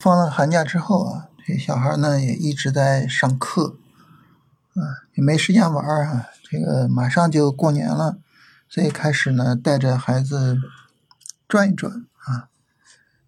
[0.00, 3.76] 放了寒假之后啊，这小孩呢也一直在上课，
[4.72, 6.24] 啊，也没时间玩啊。
[6.50, 8.16] 这个马上就过年了，
[8.66, 10.56] 所以开始呢带着孩子
[11.46, 12.48] 转一转啊。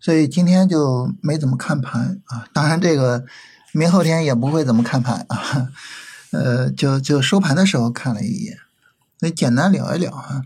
[0.00, 2.48] 所以今天就没怎么看盘啊。
[2.54, 3.26] 当然，这个
[3.72, 5.68] 明后天也不会怎么看盘啊。
[6.30, 8.56] 呃，就就收盘的时候看了一眼，
[9.20, 10.42] 所以简单聊一聊啊。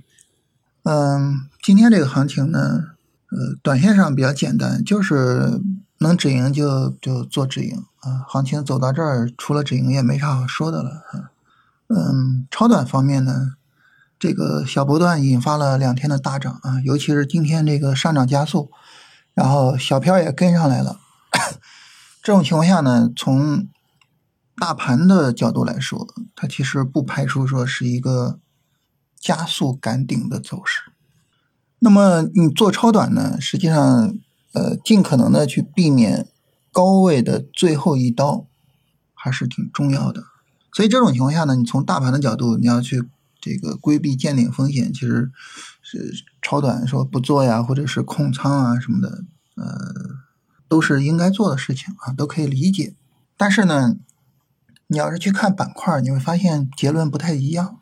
[0.82, 2.82] 嗯，今天这个行情呢，
[3.30, 5.60] 呃，短线上比较简单，就是
[5.98, 8.24] 能止盈就就做止盈啊。
[8.28, 11.30] 行情走到这儿，除了止盈也没啥好说的了哈。
[11.88, 13.52] 嗯，超短方面呢，
[14.18, 18.70] 这个小波段引发了两天的大涨啊，尤其是今天这个上涨加速，
[19.34, 20.98] 然后小票也跟上来了。
[22.22, 23.68] 这种情况下呢，从
[24.58, 28.40] 大盘的角度来说，它其实不排除说是一个
[29.20, 30.90] 加速赶顶的走势。
[31.78, 34.12] 那么你做超短呢，实际上
[34.56, 36.26] 呃，尽可能的去避免
[36.72, 38.46] 高位的最后一刀，
[39.12, 40.24] 还是挺重要的。
[40.72, 43.04] 所以这种情况下呢，你从大盘的角度，你要去
[43.38, 45.30] 这个规避见顶风险，其实
[45.82, 49.24] 是超短说不做呀，或者是控仓啊什么的，
[49.56, 49.66] 呃，
[50.68, 52.94] 都是应该做的事情啊，都可以理解。
[53.36, 53.96] 但是呢，
[54.86, 57.80] 你要是去看板块，你会发现结论不太一样。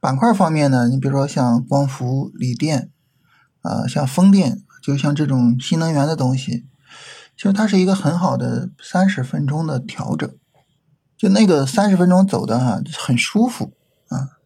[0.00, 2.90] 板块方面呢，你比如说像光伏、锂电，
[3.62, 6.64] 啊，像风电，就像这种新能源的东西，
[7.36, 10.32] 其实它是一个很好的三十分钟的调整。
[11.16, 13.72] 就那个三十分钟走的哈，很舒服
[14.10, 14.38] 啊。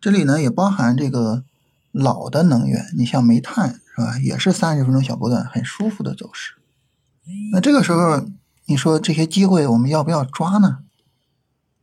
[0.00, 1.42] 这里呢也包含这个
[1.90, 4.16] 老的能源，你像煤炭是吧？
[4.20, 6.54] 也是三十分钟小波段，很舒服的走势。
[7.52, 8.28] 那这个时候
[8.66, 10.84] 你说这些机会我们要不要抓呢？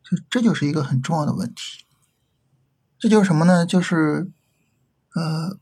[0.02, 1.84] 这这就是一个很重要的问题。
[2.98, 3.66] 这就是什么呢？
[3.66, 4.32] 就是
[5.14, 5.58] 呃，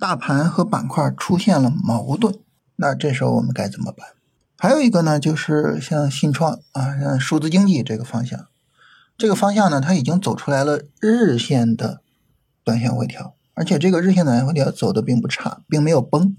[0.00, 2.34] 大盘和板块出现了矛盾，
[2.76, 4.08] 那这时候我们该怎么办？
[4.56, 8.46] 还有一个呢，就是像信创啊，像数字经济这个方向，
[9.18, 12.00] 这个方向呢，它已经走出来了日线的
[12.64, 16.34] 短线回调，而且这个日线短线回调走的并不差，并没有崩，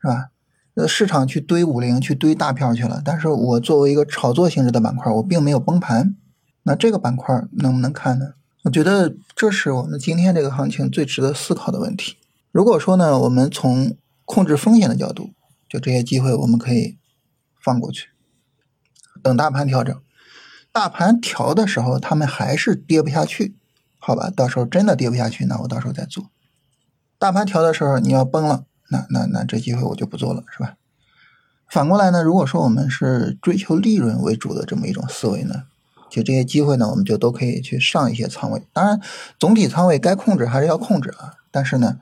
[0.00, 0.28] 是吧？
[0.74, 6.14] 呃，市场去堆五零，去堆大票去了，但是我作为一个炒作性质的板块，我并没有崩盘，
[6.62, 8.34] 那这个板块能不能看呢？
[8.62, 12.16] 我觉得这是我们今天这个行情最值得思考的问题。
[12.52, 15.32] 如果说呢，我们从控制风险的角度，
[15.68, 16.96] 就这些机会我们可以。
[17.60, 18.08] 放过去，
[19.20, 19.94] 等大盘调整。
[20.72, 23.56] 大盘调的时候，他们还是跌不下去，
[23.98, 24.30] 好吧？
[24.30, 26.30] 到时候真的跌不下去，那我到时候再做。
[27.18, 30.76] 大盘调的时候，你要崩了，那那那这机会我就不做了，是吧？
[31.68, 35.64] 反过来呢，如果说我们是追求利润为主的这么一种思维呢，
[36.08, 38.66] 就这些机会呢，我们就都可以去上一些仓位。
[38.72, 38.98] 当然，
[39.38, 41.98] 总体仓位该控制还是要控制啊，但是呢，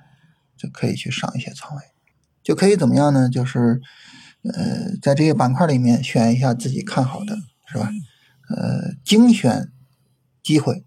[0.57, 1.83] 就可以去上一些仓位，
[2.43, 3.29] 就可以怎么样呢？
[3.29, 3.81] 就是。
[4.49, 7.37] 呃，在这些板块里面选一下自己看好的，
[7.67, 7.91] 是吧？
[8.49, 9.73] 呃，精选
[10.41, 10.85] 机会，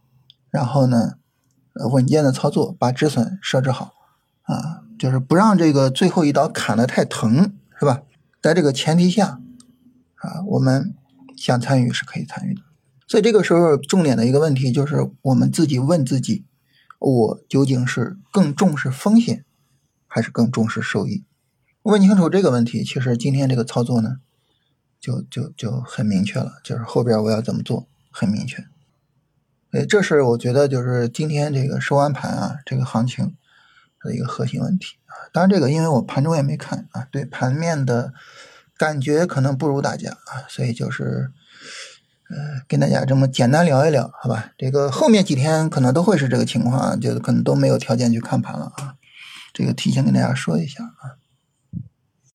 [0.49, 1.15] 然后呢，
[1.73, 3.95] 呃，稳健的操作，把止损设置好，
[4.43, 8.03] 啊，就是不让这个最后一刀砍得太疼，是吧？
[8.41, 9.41] 在这个前提下，
[10.15, 10.95] 啊，我们
[11.35, 12.61] 想参与是可以参与的。
[13.09, 16.45] 所以这个时候重点的一个问题就是我们自己问自己：
[16.99, 19.43] 我究竟是更重视风险，
[20.09, 21.23] 还是更重视收益？
[21.83, 24.17] 问清楚这个问题，其实今天这个操作呢，
[24.99, 28.65] 就就就很明确了，就是后边我要怎么做很明确。
[29.71, 33.35] 哎，这是我觉得就是今天这个收完盘啊，这个行情
[34.03, 35.29] 的一个核心问题啊。
[35.31, 38.11] 当然，这个因为我盘中也没看啊，对盘面的
[38.77, 41.31] 感觉可能不如大家啊，所以就是
[42.29, 44.51] 呃跟大家这么简单聊一聊，好吧？
[44.57, 48.95] 这个后面几天可能都会是这个情况，就可能都没有条件去看盘了啊。
[49.59, 51.18] 这个提前跟大家说一下啊。